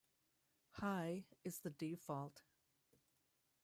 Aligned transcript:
High 0.77 1.25
is 1.43 1.59
the 1.59 1.69
default. 1.69 2.41